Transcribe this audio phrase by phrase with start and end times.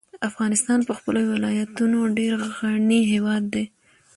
[0.29, 3.65] افغانستان په خپلو ولایتونو ډېر غني هېواد دی.